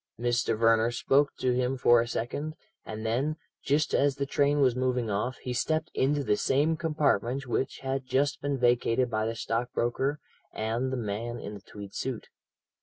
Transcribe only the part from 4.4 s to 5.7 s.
was moving off, he